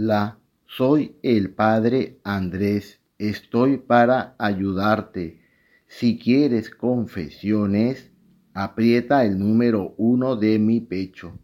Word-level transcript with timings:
Hola, 0.00 0.38
soy 0.64 1.16
el 1.24 1.50
padre 1.50 2.20
Andrés. 2.22 3.00
Estoy 3.18 3.78
para 3.78 4.36
ayudarte. 4.38 5.40
Si 5.88 6.20
quieres 6.20 6.70
confesiones, 6.70 8.12
aprieta 8.54 9.24
el 9.24 9.40
número 9.40 9.96
uno 9.96 10.36
de 10.36 10.60
mi 10.60 10.78
pecho. 10.80 11.40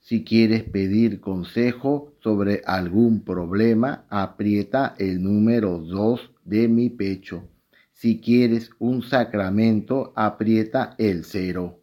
Si 0.00 0.24
quieres 0.24 0.62
pedir 0.62 1.20
consejo 1.20 2.14
sobre 2.20 2.62
algún 2.64 3.24
problema, 3.24 4.06
aprieta 4.08 4.94
el 4.96 5.22
número 5.22 5.78
dos 5.78 6.32
de 6.46 6.66
mi 6.66 6.88
pecho. 6.88 7.46
Si 7.92 8.22
quieres 8.22 8.70
un 8.78 9.02
sacramento, 9.02 10.14
aprieta 10.16 10.94
el 10.96 11.26
cero. 11.26 11.82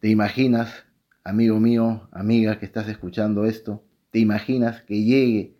¿Te 0.00 0.10
imaginas, 0.10 0.84
amigo 1.24 1.58
mío, 1.58 2.10
amiga 2.12 2.58
que 2.58 2.66
estás 2.66 2.90
escuchando 2.90 3.46
esto? 3.46 3.82
¿Te 4.12 4.20
imaginas 4.20 4.82
que 4.82 5.02
llegue 5.02 5.56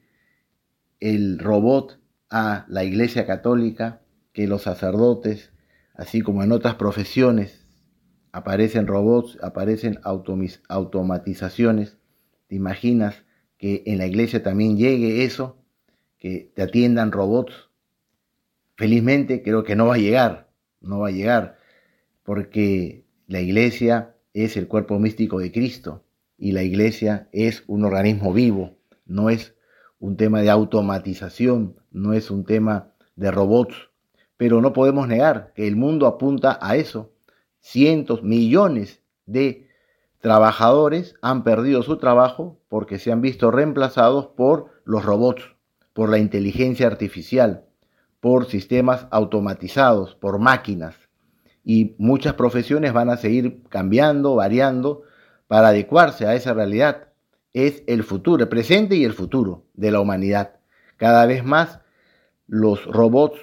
el 1.01 1.41
robot 1.41 1.99
a 2.31 2.65
la 2.69 2.85
Iglesia 2.85 3.27
Católica, 3.27 4.03
que 4.33 4.47
los 4.47 4.63
sacerdotes, 4.63 5.51
así 5.95 6.21
como 6.21 6.45
en 6.45 6.53
otras 6.53 6.77
profesiones, 6.77 7.67
aparecen 8.31 8.87
robots, 8.87 9.39
aparecen 9.43 9.99
automatizaciones? 10.69 11.99
¿Te 12.47 12.55
imaginas 12.55 13.25
que 13.59 13.83
en 13.87 13.99
la 13.99 14.07
iglesia 14.07 14.45
también 14.45 14.77
llegue 14.77 15.25
eso? 15.25 15.57
Que 16.19 16.53
te 16.55 16.63
atiendan 16.63 17.11
robots 17.11 17.73
Felizmente 18.77 19.43
creo 19.43 19.65
que 19.65 19.77
no 19.77 19.87
va 19.87 19.95
a 19.95 19.99
llegar, 19.99 20.51
no 20.81 21.01
va 21.01 21.09
a 21.09 21.13
llegar, 21.13 21.59
porque 22.23 23.05
la 23.27 23.41
iglesia 23.41 24.17
es 24.35 24.57
el 24.57 24.67
cuerpo 24.67 24.99
místico 24.99 25.39
de 25.39 25.53
Cristo 25.53 26.05
y 26.43 26.51
la 26.51 26.65
iglesia 26.65 27.29
es 27.31 27.63
un 27.69 27.85
organismo 27.85 28.33
vivo, 28.33 28.73
no 29.07 29.31
es 29.31 29.55
un 30.01 30.17
tema 30.17 30.41
de 30.41 30.51
automatización, 30.51 31.77
no 31.93 32.15
es 32.15 32.33
un 32.33 32.45
tema 32.45 32.89
de 33.15 33.31
robots, 33.31 33.91
pero 34.37 34.61
no 34.61 34.73
podemos 34.73 35.07
negar 35.07 35.53
que 35.55 35.69
el 35.69 35.77
mundo 35.77 36.09
apunta 36.09 36.59
a 36.61 36.75
eso. 36.75 37.13
Cientos, 37.61 38.25
millones 38.25 39.05
de 39.25 39.69
trabajadores 40.19 41.15
han 41.23 41.45
perdido 41.45 41.85
su 41.85 41.99
trabajo 41.99 42.59
porque 42.69 42.99
se 42.99 43.13
han 43.13 43.21
visto 43.21 43.53
reemplazados 43.53 44.27
por 44.27 44.83
los 44.85 45.05
robots, 45.05 45.45
por 45.93 46.09
la 46.11 46.19
inteligencia 46.19 46.89
artificial 46.89 47.67
por 48.19 48.47
sistemas 48.47 49.09
automatizados, 49.13 50.17
por 50.17 50.41
máquinas. 50.41 50.95
Y 51.65 51.95
muchas 51.99 52.35
profesiones 52.35 52.93
van 52.93 53.11
a 53.11 53.17
seguir 53.17 53.63
cambiando, 53.69 54.37
variando, 54.37 55.03
para 55.53 55.69
adecuarse 55.69 56.27
a 56.27 56.35
esa 56.35 56.55
realidad. 56.55 57.09
Es 57.53 57.83
el 57.87 58.05
futuro, 58.05 58.43
el 58.43 58.49
presente 58.49 58.97
y 58.97 59.05
el 59.05 59.13
futuro 59.13 59.67
de 59.75 59.91
la 59.91 60.01
humanidad. 60.01 60.55
Cada 60.97 61.27
vez 61.27 61.45
más 61.45 61.81
los 62.47 62.87
robots, 62.87 63.39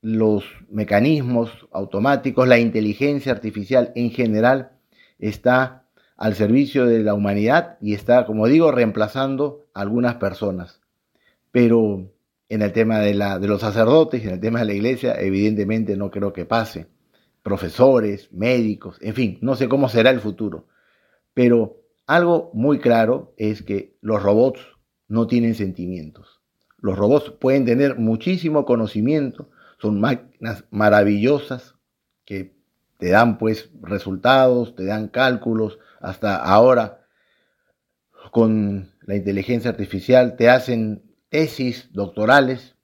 los 0.00 0.44
mecanismos 0.70 1.50
automáticos, 1.72 2.48
la 2.48 2.58
inteligencia 2.58 3.32
artificial 3.32 3.92
en 3.96 4.12
general 4.12 4.78
está 5.18 5.84
al 6.16 6.34
servicio 6.36 6.86
de 6.86 7.00
la 7.00 7.12
humanidad 7.12 7.76
y 7.82 7.92
está, 7.92 8.24
como 8.24 8.46
digo, 8.46 8.72
reemplazando 8.72 9.66
a 9.74 9.82
algunas 9.82 10.14
personas. 10.14 10.80
Pero 11.52 12.14
en 12.48 12.62
el 12.62 12.72
tema 12.72 13.00
de, 13.00 13.12
la, 13.12 13.38
de 13.38 13.46
los 13.46 13.60
sacerdotes, 13.60 14.24
en 14.24 14.30
el 14.30 14.40
tema 14.40 14.60
de 14.60 14.64
la 14.64 14.72
iglesia, 14.72 15.20
evidentemente 15.20 15.98
no 15.98 16.10
creo 16.10 16.32
que 16.32 16.46
pase. 16.46 16.86
Profesores, 17.42 18.32
médicos, 18.32 18.96
en 19.02 19.12
fin, 19.12 19.38
no 19.42 19.54
sé 19.54 19.68
cómo 19.68 19.90
será 19.90 20.08
el 20.08 20.20
futuro. 20.20 20.68
Pero 21.36 21.82
algo 22.06 22.50
muy 22.54 22.78
claro 22.78 23.34
es 23.36 23.62
que 23.62 23.94
los 24.00 24.22
robots 24.22 24.58
no 25.06 25.26
tienen 25.26 25.54
sentimientos. 25.54 26.40
Los 26.78 26.96
robots 26.96 27.30
pueden 27.30 27.66
tener 27.66 27.98
muchísimo 27.98 28.64
conocimiento, 28.64 29.50
son 29.78 30.00
máquinas 30.00 30.64
maravillosas 30.70 31.74
que 32.24 32.56
te 32.96 33.10
dan 33.10 33.36
pues 33.36 33.68
resultados, 33.82 34.74
te 34.76 34.86
dan 34.86 35.08
cálculos, 35.08 35.78
hasta 36.00 36.36
ahora 36.36 37.06
con 38.30 38.92
la 39.02 39.16
inteligencia 39.16 39.68
artificial 39.68 40.36
te 40.36 40.48
hacen 40.48 41.02
tesis 41.28 41.90
doctorales, 41.92 42.76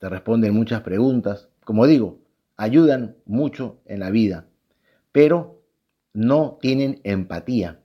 te 0.00 0.08
responden 0.08 0.52
muchas 0.52 0.80
preguntas. 0.80 1.48
Como 1.62 1.86
digo, 1.86 2.18
ayudan 2.56 3.18
mucho 3.24 3.80
en 3.84 4.00
la 4.00 4.10
vida, 4.10 4.48
pero 5.12 5.62
no 6.12 6.58
tienen 6.60 7.00
empatía, 7.04 7.79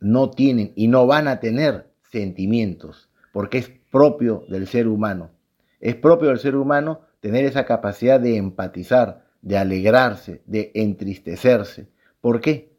no 0.00 0.30
tienen 0.30 0.72
y 0.74 0.88
no 0.88 1.06
van 1.06 1.28
a 1.28 1.40
tener 1.40 1.90
sentimientos, 2.10 3.08
porque 3.32 3.58
es 3.58 3.70
propio 3.90 4.44
del 4.48 4.66
ser 4.66 4.88
humano. 4.88 5.30
Es 5.78 5.94
propio 5.94 6.28
del 6.28 6.38
ser 6.38 6.56
humano 6.56 7.02
tener 7.20 7.44
esa 7.44 7.64
capacidad 7.66 8.18
de 8.18 8.36
empatizar, 8.36 9.24
de 9.42 9.58
alegrarse, 9.58 10.42
de 10.46 10.72
entristecerse. 10.74 11.88
¿Por 12.20 12.40
qué? 12.40 12.72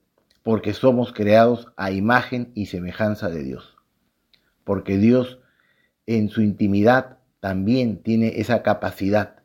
Porque 0.43 0.73
somos 0.73 1.13
creados 1.13 1.71
a 1.77 1.91
imagen 1.91 2.51
y 2.55 2.65
semejanza 2.67 3.29
de 3.29 3.43
Dios. 3.43 3.77
Porque 4.63 4.97
Dios 4.97 5.39
en 6.05 6.29
su 6.29 6.41
intimidad 6.41 7.19
también 7.39 8.01
tiene 8.01 8.39
esa 8.39 8.63
capacidad, 8.63 9.37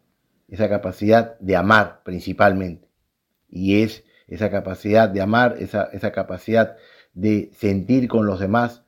esa 0.49 0.69
capacidad 0.69 1.39
de 1.39 1.57
amar 1.57 2.03
principalmente. 2.05 2.89
Y 3.49 3.83
es 3.83 4.05
esa 4.27 4.51
capacidad 4.51 5.09
de 5.09 5.21
amar, 5.21 5.57
esa, 5.59 5.85
esa 5.93 6.13
capacidad 6.13 6.77
de 7.17 7.51
sentir 7.55 8.09
con 8.09 8.27
los 8.27 8.39
demás 8.39 8.85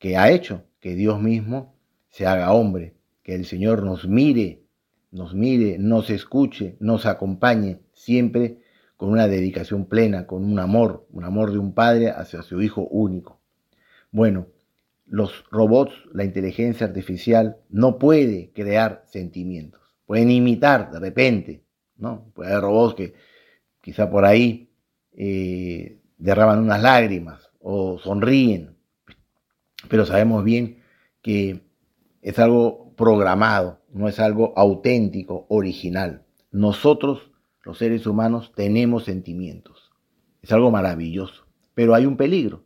que 0.00 0.16
ha 0.16 0.30
hecho 0.30 0.64
que 0.80 0.96
Dios 0.96 1.22
mismo 1.22 1.76
se 2.08 2.26
haga 2.26 2.52
hombre, 2.52 2.94
que 3.22 3.36
el 3.36 3.46
Señor 3.46 3.84
nos 3.84 4.08
mire, 4.08 4.64
nos 5.12 5.34
mire, 5.34 5.78
nos 5.78 6.10
escuche, 6.10 6.76
nos 6.80 7.06
acompañe, 7.06 7.80
siempre 7.92 8.58
con 8.96 9.10
una 9.10 9.28
dedicación 9.28 9.86
plena, 9.86 10.26
con 10.26 10.44
un 10.44 10.58
amor, 10.58 11.06
un 11.12 11.22
amor 11.22 11.52
de 11.52 11.58
un 11.58 11.72
padre 11.72 12.10
hacia 12.10 12.42
su 12.42 12.60
hijo 12.60 12.82
único. 12.82 13.38
Bueno, 14.10 14.48
los 15.06 15.44
robots, 15.50 15.94
la 16.12 16.24
inteligencia 16.24 16.88
artificial, 16.88 17.58
no 17.68 17.98
puede 17.98 18.50
crear 18.52 19.04
sentimientos. 19.06 19.80
Pueden 20.06 20.32
imitar 20.32 20.90
de 20.90 20.98
repente, 20.98 21.62
¿no? 21.96 22.32
Puede 22.34 22.50
haber 22.50 22.64
robots 22.64 22.94
que 22.96 23.14
quizá 23.80 24.10
por 24.10 24.24
ahí 24.24 24.70
eh, 25.12 26.00
derraman 26.18 26.58
unas 26.58 26.82
lágrimas 26.82 27.49
o 27.60 27.98
sonríen, 27.98 28.76
pero 29.88 30.06
sabemos 30.06 30.44
bien 30.44 30.82
que 31.22 31.62
es 32.22 32.38
algo 32.38 32.94
programado, 32.96 33.80
no 33.92 34.08
es 34.08 34.18
algo 34.18 34.52
auténtico, 34.56 35.46
original. 35.48 36.26
Nosotros, 36.50 37.30
los 37.62 37.78
seres 37.78 38.06
humanos, 38.06 38.52
tenemos 38.54 39.04
sentimientos. 39.04 39.90
Es 40.42 40.52
algo 40.52 40.70
maravilloso, 40.70 41.46
pero 41.74 41.94
hay 41.94 42.06
un 42.06 42.16
peligro. 42.16 42.64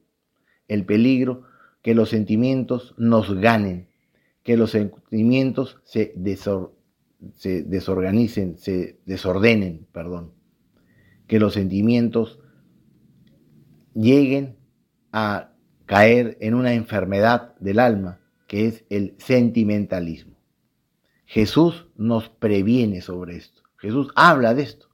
El 0.69 0.85
peligro 0.85 1.43
que 1.83 1.95
los 1.95 2.09
sentimientos 2.09 2.95
nos 2.97 3.35
ganen, 3.35 3.89
que 4.43 4.57
los 4.57 4.71
sentimientos 4.71 5.81
se, 5.85 6.15
se 7.35 7.63
desorganicen, 7.63 8.59
se 8.59 9.01
desordenen, 9.05 9.87
perdón, 9.93 10.33
que 11.27 11.39
los 11.39 11.55
sentimientos 11.55 12.41
lleguen 13.95 14.57
a 15.17 15.55
caer 15.87 16.37
en 16.41 16.55
una 16.55 16.75
enfermedad 16.75 17.55
del 17.61 17.79
alma, 17.79 18.19
que 18.49 18.67
es 18.67 18.85
el 18.91 19.15
sentimentalismo. 19.19 20.37
Jesús 21.25 21.87
nos 21.95 22.29
previene 22.31 23.01
sobre 23.01 23.37
esto. 23.37 23.63
Jesús 23.79 24.09
habla 24.17 24.55
de 24.55 24.65
esto. 24.65 24.89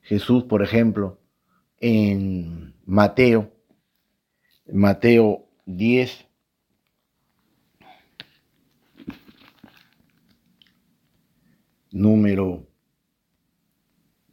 Jesús, 0.00 0.44
por 0.44 0.62
ejemplo, 0.62 1.20
en 1.78 2.74
Mateo, 2.86 3.52
Mateo 4.72 5.46
10. 5.66 6.26
Número 11.90 12.66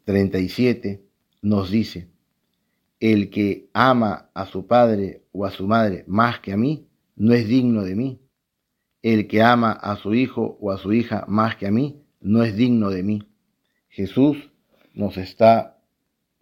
37 0.05 1.05
nos 1.41 1.69
dice, 1.69 2.09
el 2.99 3.29
que 3.29 3.69
ama 3.73 4.29
a 4.33 4.45
su 4.45 4.67
padre 4.67 5.23
o 5.31 5.45
a 5.45 5.51
su 5.51 5.67
madre 5.67 6.03
más 6.07 6.39
que 6.39 6.53
a 6.53 6.57
mí, 6.57 6.87
no 7.15 7.33
es 7.33 7.47
digno 7.47 7.83
de 7.83 7.95
mí. 7.95 8.21
El 9.01 9.27
que 9.27 9.41
ama 9.41 9.71
a 9.71 9.95
su 9.95 10.13
hijo 10.13 10.57
o 10.59 10.71
a 10.71 10.77
su 10.77 10.91
hija 10.93 11.25
más 11.27 11.55
que 11.55 11.67
a 11.67 11.71
mí, 11.71 12.03
no 12.19 12.43
es 12.43 12.55
digno 12.55 12.89
de 12.89 13.03
mí. 13.03 13.23
Jesús 13.87 14.51
nos 14.93 15.17
está 15.17 15.81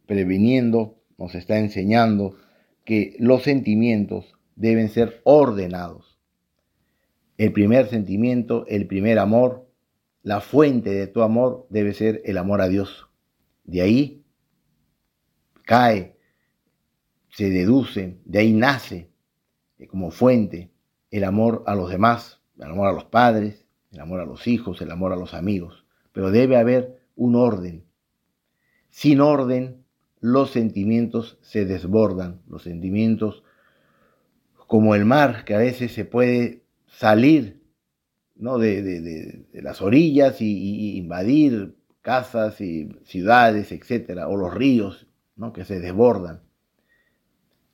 previniendo, 0.06 1.04
nos 1.18 1.36
está 1.36 1.59
enseñando 1.59 2.36
que 2.83 3.15
los 3.19 3.44
sentimientos 3.44 4.25
deben 4.56 4.89
ser 4.89 5.21
ordenados. 5.24 6.18
El 7.38 7.51
primer 7.53 7.88
sentimiento, 7.88 8.65
el 8.68 8.88
primer 8.88 9.19
amor, 9.19 9.69
la 10.24 10.42
fuente 10.42 10.89
de 10.89 11.07
tu 11.07 11.21
amor 11.21 11.68
debe 11.69 11.94
ser 11.94 12.21
el 12.25 12.38
amor 12.38 12.62
a 12.62 12.68
Dios. 12.68 13.07
De 13.63 13.81
ahí 13.81 14.25
cae, 15.63 16.16
se 17.38 17.51
deduce, 17.51 18.18
de 18.25 18.39
ahí 18.39 18.51
nace 18.51 19.12
como 19.92 20.10
fuente 20.10 20.72
el 21.12 21.24
amor 21.24 21.63
a 21.68 21.75
los 21.75 21.92
demás, 21.92 22.42
el 22.57 22.63
amor 22.63 22.88
a 22.88 22.92
los 22.92 23.06
padres, 23.06 23.63
el 23.92 24.00
amor 24.00 24.22
a 24.22 24.25
los 24.25 24.48
hijos, 24.48 24.81
el 24.81 24.89
amor 24.89 25.13
a 25.13 25.18
los 25.18 25.36
amigos, 25.36 25.86
pero 26.13 26.31
debe 26.31 26.57
haber 26.57 27.00
un 27.16 27.36
orden. 27.36 27.84
Sin 28.89 29.22
orden, 29.22 29.84
los 30.19 30.50
sentimientos 30.50 31.38
se 31.44 31.66
desbordan, 31.66 32.42
los 32.48 32.63
sentimientos 32.63 33.44
como 34.66 34.95
el 34.95 35.06
mar, 35.06 35.45
que 35.45 35.54
a 35.54 35.60
veces 35.60 35.92
se 35.92 36.06
puede 36.06 36.63
salir 36.88 37.62
¿no? 38.36 38.57
de, 38.57 39.45
las 39.54 39.84
orillas 39.84 40.42
y, 40.42 40.98
invadir 40.98 41.75
casas 42.01 42.62
y 42.62 42.89
ciudades, 43.06 43.72
etcétera, 43.72 44.28
o 44.28 44.36
los 44.38 44.51
ríos 44.56 45.06
¿no? 45.36 45.54
que 45.54 45.66
se 45.66 45.80
desbordan. 45.80 46.46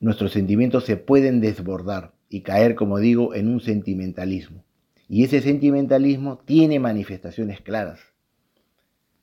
Nuestros 0.04 0.34
sentimientos 0.34 0.84
se 0.84 0.98
pueden 0.98 1.40
desbordar 1.40 2.12
y 2.28 2.42
caer, 2.42 2.76
como 2.76 3.00
digo, 3.00 3.34
en 3.36 3.48
un 3.48 3.62
sentimentalismo. 3.62 4.66
Y 5.08 5.24
ese 5.24 5.40
sentimentalismo 5.40 6.40
tiene 6.40 6.78
manifestaciones 6.78 7.62
claras 7.62 8.02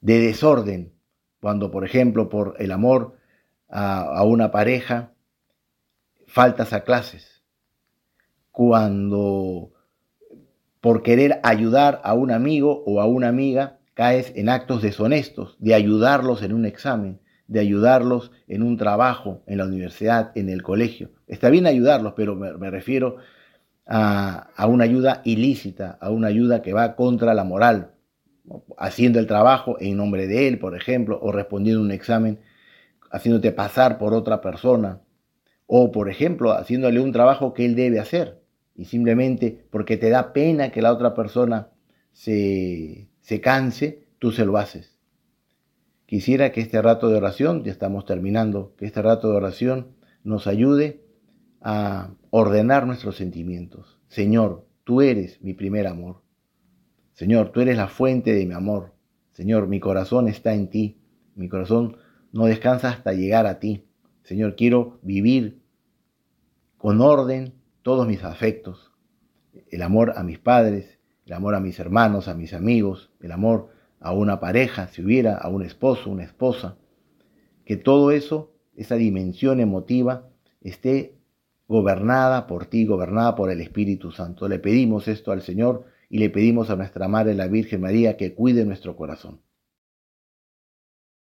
de 0.01 0.19
desorden, 0.21 0.95
cuando, 1.39 1.71
por 1.71 1.85
ejemplo, 1.85 2.31
por 2.31 2.55
el 2.59 2.73
amor 2.73 3.19
a, 3.69 4.25
una 4.25 4.51
pareja, 4.53 5.13
faltas 6.27 6.73
a 6.73 6.83
clases, 6.83 7.43
cuando 8.51 9.73
por 10.81 11.03
querer 11.03 11.41
ayudar 11.43 12.01
a 12.05 12.15
un 12.15 12.31
amigo 12.31 12.85
o 12.87 13.03
a 13.03 13.07
una 13.07 13.29
amiga 13.29 13.81
caes 13.93 14.33
en 14.35 14.49
actos 14.49 14.81
deshonestos, 14.81 15.57
de 15.59 15.75
ayudarlos 15.75 16.43
en 16.43 16.55
un 16.55 16.65
examen, 16.65 17.21
de 17.51 17.59
ayudarlos 17.59 18.31
en 18.47 18.63
un 18.63 18.77
trabajo, 18.77 19.43
en 19.49 19.59
la 19.59 19.67
universidad, 19.67 20.31
en 20.37 20.49
el 20.49 20.63
colegio. 20.63 21.11
Está 21.27 21.51
bien 21.51 21.67
ayudarlos, 21.67 22.13
pero 22.15 22.37
me, 22.37 22.71
refiero 22.71 23.17
a, 23.87 24.51
a, 24.57 24.67
una 24.69 24.85
ayuda 24.85 25.21
ilícita, 25.25 25.99
a 26.01 26.11
una 26.11 26.29
ayuda 26.29 26.63
que 26.63 26.73
va 26.73 26.95
contra 26.95 27.35
la 27.35 27.43
moral, 27.43 27.91
haciendo 28.79 29.19
el 29.19 29.27
trabajo 29.27 29.77
en 29.81 29.97
nombre 29.97 30.29
de 30.29 30.47
él, 30.47 30.61
por 30.61 30.77
ejemplo, 30.77 31.19
o 31.21 31.33
respondiendo 31.33 31.83
un 31.83 31.91
examen, 31.91 32.39
haciéndote 33.11 33.51
pasar 33.51 33.99
por 33.99 34.15
otra 34.15 34.41
persona, 34.41 35.01
o 35.67 35.91
por 35.91 36.09
ejemplo, 36.09 36.53
haciéndole 36.53 37.01
un 37.01 37.11
trabajo 37.11 37.53
que 37.53 37.65
él 37.65 37.75
debe 37.75 37.99
hacer 37.99 38.41
y 38.77 38.85
simplemente 38.85 39.67
porque 39.71 39.97
te 39.97 40.09
da 40.09 40.33
pena 40.33 40.71
que 40.71 40.83
la 40.83 40.93
otra 40.93 41.15
persona 41.15 41.71
se, 42.13 43.09
se 43.21 43.41
canse, 43.41 44.07
tú 44.21 44.31
se 44.31 44.45
lo 44.45 44.57
haces. 44.57 45.00
Quisiera 46.11 46.51
que 46.51 46.61
este 46.61 46.83
rato 46.83 47.09
de 47.09 47.19
oración, 47.19 47.63
ya 47.63 47.71
estamos 47.71 48.05
terminando, 48.05 48.75
que 48.77 48.85
este 48.85 49.01
rato 49.01 49.31
de 49.31 49.37
oración 49.37 49.95
nos 50.25 50.49
ayude 50.49 51.05
a 51.61 52.11
ordenar 52.31 52.85
nuestros 52.85 53.15
sentimientos. 53.15 54.01
Señor, 54.09 54.67
tú 54.83 55.03
eres 55.03 55.41
mi 55.41 55.55
primer 55.55 55.87
amor. 55.87 56.21
Señor, 57.13 57.53
tú 57.53 57.61
eres 57.61 57.77
la 57.77 57.87
fuente 57.87 58.35
de 58.35 58.45
mi 58.45 58.55
amor. 58.55 58.93
Señor, 59.31 59.69
mi 59.69 59.79
corazón 59.79 60.27
está 60.27 60.53
en 60.53 60.69
ti. 60.69 60.99
Mi 61.37 61.49
corazón 61.49 61.97
no 62.33 62.47
descansa 62.47 62.89
hasta 62.89 63.13
llegar 63.13 63.47
a 63.47 63.61
ti. 63.61 63.87
Señor, 64.25 64.57
quiero 64.57 64.99
vivir 65.03 65.63
con 66.77 67.01
orden, 67.03 67.55
todos 67.83 68.09
mis 68.09 68.25
afectos, 68.25 68.91
el 69.71 69.81
amor 69.81 70.15
a 70.17 70.25
mis 70.25 70.41
padres, 70.41 70.99
el 71.25 71.35
amor 71.35 71.55
a 71.55 71.61
mis 71.61 71.79
hermanos, 71.79 72.27
a 72.27 72.35
mis 72.35 72.53
amigos, 72.53 73.13
el 73.21 73.31
amor 73.31 73.69
a 74.01 74.13
una 74.13 74.41
pareja, 74.41 74.89
si 74.89 75.03
hubiera, 75.03 75.37
a 75.37 75.49
un 75.49 75.63
esposo, 75.63 76.11
una 76.11 76.25
esposa, 76.25 76.77
que 77.65 77.77
todo 77.77 78.11
eso, 78.11 78.53
esa 78.75 78.97
dimensión 78.97 79.61
emotiva, 79.61 80.29
esté 80.63 81.15
gobernada 81.69 82.47
por 82.47 82.67
ti, 82.67 82.87
gobernada 82.87 83.37
por 83.37 83.51
el 83.51 83.61
Espíritu 83.61 84.11
Santo. 84.11 84.49
Le 84.49 84.59
pedimos 84.59 85.07
esto 85.07 85.31
al 85.31 85.43
Señor 85.43 85.85
y 86.09 86.19
le 86.19 86.31
pedimos 86.31 86.71
a 86.71 86.77
nuestra 86.77 87.07
Madre 87.07 87.35
la 87.35 87.47
Virgen 87.47 87.83
María 87.83 88.17
que 88.17 88.35
cuide 88.35 88.65
nuestro 88.65 88.97
corazón. 88.97 89.41